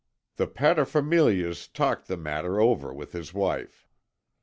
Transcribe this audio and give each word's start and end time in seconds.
The 0.37 0.47
paterfamilias 0.47 1.71
talked 1.71 2.07
the 2.07 2.17
matter 2.17 2.59
over 2.59 2.91
with 2.91 3.11
his 3.11 3.35
wife. 3.35 3.87